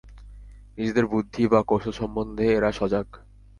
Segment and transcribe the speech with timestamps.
[0.77, 3.07] নিজের বুদ্ধি বা কৌশল সম্বন্ধে এরা সজাগ।